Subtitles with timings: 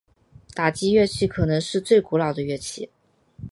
[0.55, 2.89] 打击乐器可能是最古老的乐器。